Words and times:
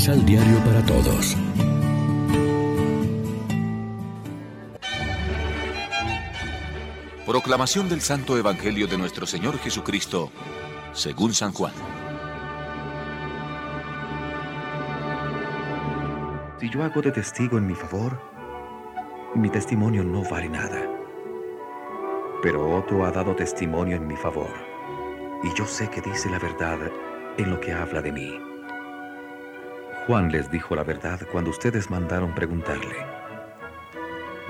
Misal 0.00 0.24
Diario 0.24 0.56
para 0.64 0.82
Todos. 0.86 1.36
Proclamación 7.26 7.90
del 7.90 8.00
Santo 8.00 8.38
Evangelio 8.38 8.86
de 8.86 8.96
nuestro 8.96 9.26
Señor 9.26 9.58
Jesucristo, 9.58 10.32
según 10.94 11.34
San 11.34 11.52
Juan. 11.52 11.74
Si 16.60 16.70
yo 16.70 16.82
hago 16.82 17.02
de 17.02 17.12
testigo 17.12 17.58
en 17.58 17.66
mi 17.66 17.74
favor, 17.74 18.18
mi 19.34 19.50
testimonio 19.50 20.02
no 20.02 20.22
vale 20.22 20.48
nada. 20.48 20.80
Pero 22.42 22.74
otro 22.74 23.04
ha 23.04 23.10
dado 23.10 23.36
testimonio 23.36 23.98
en 23.98 24.06
mi 24.06 24.16
favor, 24.16 24.54
y 25.44 25.54
yo 25.58 25.66
sé 25.66 25.90
que 25.90 26.00
dice 26.00 26.30
la 26.30 26.38
verdad 26.38 26.78
en 27.36 27.50
lo 27.50 27.60
que 27.60 27.74
habla 27.74 28.00
de 28.00 28.12
mí. 28.12 28.49
Juan 30.10 30.32
les 30.32 30.50
dijo 30.50 30.74
la 30.74 30.82
verdad 30.82 31.20
cuando 31.30 31.50
ustedes 31.50 31.88
mandaron 31.88 32.34
preguntarle. 32.34 32.96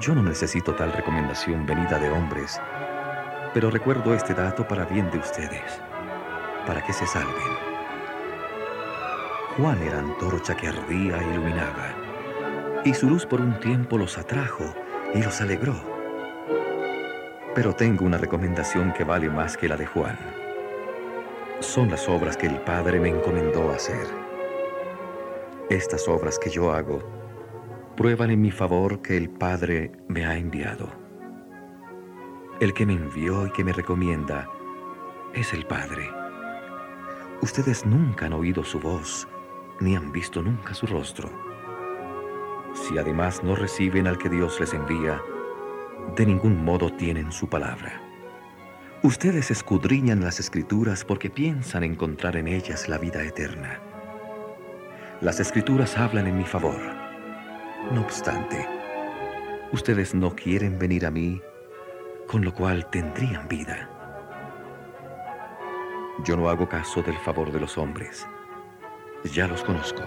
Yo 0.00 0.14
no 0.14 0.22
necesito 0.22 0.74
tal 0.74 0.94
recomendación 0.94 1.66
venida 1.66 1.98
de 1.98 2.08
hombres, 2.08 2.58
pero 3.52 3.70
recuerdo 3.70 4.14
este 4.14 4.32
dato 4.32 4.66
para 4.66 4.86
bien 4.86 5.10
de 5.10 5.18
ustedes, 5.18 5.78
para 6.66 6.82
que 6.82 6.94
se 6.94 7.06
salven. 7.06 7.52
Juan 9.58 9.82
era 9.82 9.98
antorcha 9.98 10.56
que 10.56 10.68
ardía 10.68 11.18
e 11.18 11.34
iluminaba, 11.34 12.80
y 12.82 12.94
su 12.94 13.10
luz 13.10 13.26
por 13.26 13.42
un 13.42 13.60
tiempo 13.60 13.98
los 13.98 14.16
atrajo 14.16 14.74
y 15.14 15.22
los 15.22 15.38
alegró. 15.42 15.74
Pero 17.54 17.74
tengo 17.74 18.06
una 18.06 18.16
recomendación 18.16 18.94
que 18.94 19.04
vale 19.04 19.28
más 19.28 19.58
que 19.58 19.68
la 19.68 19.76
de 19.76 19.84
Juan. 19.84 20.18
Son 21.60 21.90
las 21.90 22.08
obras 22.08 22.38
que 22.38 22.46
el 22.46 22.58
Padre 22.62 22.98
me 22.98 23.10
encomendó 23.10 23.70
hacer. 23.70 24.21
Estas 25.72 26.06
obras 26.06 26.38
que 26.38 26.50
yo 26.50 26.70
hago 26.70 27.02
prueban 27.96 28.30
en 28.30 28.42
mi 28.42 28.50
favor 28.50 29.00
que 29.00 29.16
el 29.16 29.30
Padre 29.30 29.90
me 30.06 30.26
ha 30.26 30.36
enviado. 30.36 30.92
El 32.60 32.74
que 32.74 32.84
me 32.84 32.92
envió 32.92 33.46
y 33.46 33.52
que 33.52 33.64
me 33.64 33.72
recomienda 33.72 34.50
es 35.32 35.54
el 35.54 35.64
Padre. 35.64 36.10
Ustedes 37.40 37.86
nunca 37.86 38.26
han 38.26 38.34
oído 38.34 38.62
su 38.64 38.80
voz, 38.80 39.26
ni 39.80 39.96
han 39.96 40.12
visto 40.12 40.42
nunca 40.42 40.74
su 40.74 40.86
rostro. 40.86 41.30
Si 42.74 42.98
además 42.98 43.42
no 43.42 43.56
reciben 43.56 44.06
al 44.06 44.18
que 44.18 44.28
Dios 44.28 44.60
les 44.60 44.74
envía, 44.74 45.22
de 46.14 46.26
ningún 46.26 46.62
modo 46.62 46.92
tienen 46.92 47.32
su 47.32 47.48
palabra. 47.48 47.98
Ustedes 49.02 49.50
escudriñan 49.50 50.20
las 50.20 50.38
escrituras 50.38 51.02
porque 51.02 51.30
piensan 51.30 51.82
encontrar 51.82 52.36
en 52.36 52.48
ellas 52.48 52.90
la 52.90 52.98
vida 52.98 53.24
eterna. 53.24 53.91
Las 55.22 55.40
escrituras 55.40 55.96
hablan 55.96 56.26
en 56.26 56.36
mi 56.36 56.44
favor 56.44 57.02
no 57.90 58.00
obstante, 58.00 58.66
ustedes 59.72 60.14
no 60.14 60.34
quieren 60.34 60.78
venir 60.78 61.04
a 61.04 61.10
mí, 61.10 61.42
con 62.26 62.42
lo 62.44 62.54
cual 62.54 62.88
tendrían 62.90 63.48
vida. 63.48 63.90
Yo 66.24 66.36
no 66.36 66.48
hago 66.48 66.68
caso 66.68 67.02
del 67.02 67.16
favor 67.18 67.52
de 67.52 67.60
los 67.60 67.76
hombres. 67.76 68.26
Ya 69.34 69.46
los 69.46 69.62
conozco. 69.62 70.04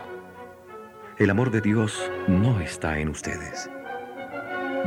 El 1.17 1.29
amor 1.29 1.51
de 1.51 1.61
Dios 1.61 2.11
no 2.27 2.59
está 2.59 2.97
en 2.97 3.09
ustedes. 3.09 3.69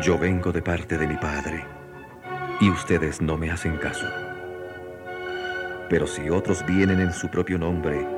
Yo 0.03 0.19
vengo 0.19 0.51
de 0.51 0.63
parte 0.63 0.99
de 0.99 1.07
mi 1.07 1.17
Padre 1.17 1.65
y 2.61 2.71
ustedes 2.71 3.21
no 3.21 3.37
me 3.37 3.51
hacen 3.51 3.77
caso. 3.77 4.09
Pero 5.89 6.07
si 6.07 6.31
otros 6.31 6.65
vienen 6.67 7.01
en 7.01 7.13
su 7.13 7.29
propio 7.29 7.59
nombre, 7.59 8.18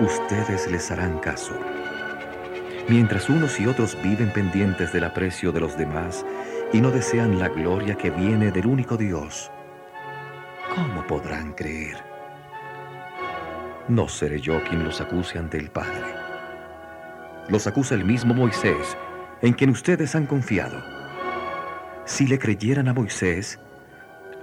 ustedes 0.00 0.70
les 0.70 0.90
harán 0.90 1.18
caso 1.18 1.54
mientras 2.88 3.28
unos 3.28 3.60
y 3.60 3.66
otros 3.66 3.96
viven 4.02 4.32
pendientes 4.32 4.92
del 4.92 5.04
aprecio 5.04 5.52
de 5.52 5.60
los 5.60 5.76
demás 5.76 6.24
y 6.72 6.80
no 6.80 6.90
desean 6.90 7.38
la 7.38 7.48
gloria 7.48 7.94
que 7.96 8.10
viene 8.10 8.50
del 8.50 8.66
único 8.66 8.96
Dios, 8.96 9.50
¿cómo 10.74 11.06
podrán 11.06 11.52
creer? 11.52 11.96
No 13.88 14.08
seré 14.08 14.40
yo 14.40 14.62
quien 14.64 14.84
los 14.84 15.00
acuse 15.00 15.38
ante 15.38 15.58
el 15.58 15.70
Padre. 15.70 16.14
Los 17.48 17.66
acusa 17.66 17.94
el 17.94 18.04
mismo 18.04 18.34
Moisés, 18.34 18.96
en 19.40 19.54
quien 19.54 19.70
ustedes 19.70 20.14
han 20.14 20.26
confiado. 20.26 20.82
Si 22.04 22.26
le 22.26 22.38
creyeran 22.38 22.88
a 22.88 22.94
Moisés, 22.94 23.58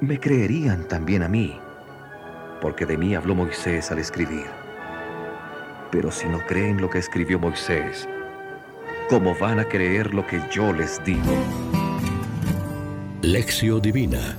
me 0.01 0.19
creerían 0.19 0.87
también 0.87 1.21
a 1.21 1.29
mí, 1.29 1.59
porque 2.61 2.85
de 2.85 2.97
mí 2.97 3.13
habló 3.15 3.35
Moisés 3.35 3.91
al 3.91 3.99
escribir. 3.99 4.64
Pero 5.95 6.11
si 6.11 6.27
no 6.27 6.45
creen 6.45 6.81
lo 6.81 6.89
que 6.89 6.97
escribió 6.97 7.39
Moisés, 7.39 8.05
¿Cómo 9.09 9.33
van 9.39 9.59
a 9.59 9.63
creer 9.63 10.13
lo 10.13 10.27
que 10.27 10.41
yo 10.51 10.73
les 10.73 11.01
digo? 11.05 11.33
Lección 13.21 13.81
Divina 13.81 14.37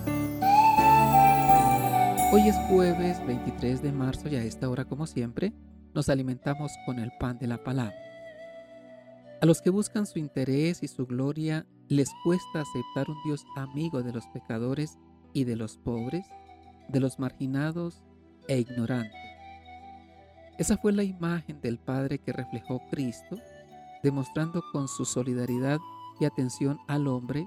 Hoy 2.31 2.47
es 2.47 2.57
jueves 2.69 3.27
23 3.27 3.81
de 3.81 3.91
marzo 3.91 4.29
y 4.29 4.37
a 4.37 4.43
esta 4.43 4.69
hora, 4.69 4.85
como 4.85 5.07
siempre, 5.07 5.55
nos 5.95 6.11
alimentamos 6.11 6.73
con 6.85 6.99
el 6.99 7.11
pan 7.19 7.39
de 7.39 7.47
la 7.47 7.65
palabra. 7.65 7.97
A 9.41 9.47
los 9.47 9.63
que 9.63 9.71
buscan 9.71 10.05
su 10.05 10.19
interés 10.19 10.83
y 10.83 10.89
su 10.89 11.07
gloria, 11.07 11.65
les 11.89 12.11
cuesta 12.23 12.61
aceptar 12.61 13.09
un 13.09 13.17
Dios 13.25 13.47
amigo 13.57 14.03
de 14.03 14.13
los 14.13 14.27
pecadores 14.27 14.99
y 15.33 15.45
de 15.45 15.57
los 15.57 15.79
pobres, 15.79 16.27
de 16.91 17.01
los 17.01 17.19
marginados 17.19 18.03
e 18.47 18.59
ignorantes. 18.59 19.26
Esa 20.59 20.77
fue 20.79 20.93
la 20.93 21.03
imagen 21.03 21.61
del 21.61 21.79
Padre 21.79 22.19
que 22.19 22.33
reflejó 22.33 22.81
Cristo 22.91 23.37
demostrando 24.03 24.63
con 24.73 24.89
su 24.89 25.05
solidaridad 25.05 25.79
y 26.21 26.25
atención 26.25 26.79
al 26.87 27.09
hombre 27.09 27.47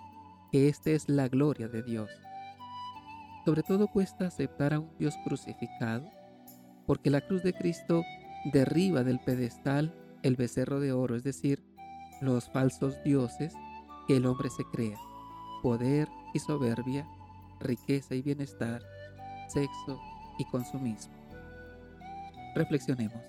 que 0.52 0.68
esta 0.68 0.92
es 0.92 1.08
la 1.08 1.28
gloria 1.28 1.68
de 1.68 1.84
Dios. 1.84 2.10
Sobre 3.46 3.64
todo 3.64 3.88
cuesta 3.88 4.28
aceptar 4.28 4.74
a 4.74 4.80
un 4.80 4.92
Dios 4.98 5.16
crucificado, 5.24 6.10
porque 6.86 7.10
la 7.10 7.22
cruz 7.22 7.44
de 7.44 7.54
Cristo 7.54 8.04
derriba 8.52 9.04
del 9.04 9.20
pedestal 9.20 9.96
el 10.22 10.36
becerro 10.36 10.80
de 10.80 10.92
oro, 10.92 11.16
es 11.16 11.24
decir, 11.24 11.64
los 12.22 12.50
falsos 12.50 13.02
dioses 13.04 13.54
que 14.08 14.18
el 14.18 14.26
hombre 14.26 14.50
se 14.50 14.66
crea, 14.66 14.98
poder 15.64 16.10
y 16.34 16.40
soberbia, 16.40 17.08
riqueza 17.60 18.16
y 18.16 18.22
bienestar, 18.22 18.82
sexo 19.48 20.00
y 20.38 20.46
consumismo. 20.46 21.19
Reflexionemos. 22.56 23.22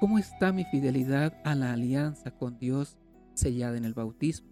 ¿Cómo 0.00 0.18
está 0.18 0.52
mi 0.52 0.64
fidelidad 0.64 1.32
a 1.44 1.54
la 1.54 1.72
alianza 1.72 2.30
con 2.30 2.58
Dios 2.58 2.98
sellada 3.34 3.76
en 3.76 3.84
el 3.84 3.94
bautismo? 3.94 4.50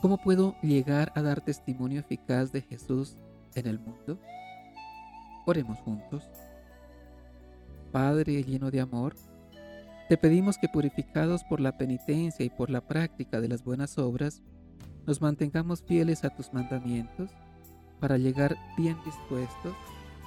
¿Cómo 0.00 0.16
puedo 0.16 0.56
llegar 0.62 1.12
a 1.14 1.22
dar 1.22 1.42
testimonio 1.42 2.00
eficaz 2.00 2.52
de 2.52 2.62
Jesús 2.62 3.16
en 3.54 3.66
el 3.66 3.78
mundo? 3.78 4.18
Oremos 5.46 5.78
juntos. 5.80 6.28
Padre 7.92 8.42
lleno 8.42 8.70
de 8.70 8.80
amor, 8.80 9.14
te 10.08 10.16
pedimos 10.16 10.58
que 10.58 10.68
purificados 10.68 11.44
por 11.44 11.60
la 11.60 11.76
penitencia 11.76 12.44
y 12.44 12.50
por 12.50 12.70
la 12.70 12.80
práctica 12.80 13.40
de 13.40 13.48
las 13.48 13.62
buenas 13.62 13.98
obras, 13.98 14.42
nos 15.06 15.20
mantengamos 15.20 15.82
fieles 15.82 16.24
a 16.24 16.30
tus 16.30 16.52
mandamientos 16.52 17.30
para 18.00 18.16
llegar 18.16 18.56
bien 18.76 18.96
dispuestos 19.04 19.74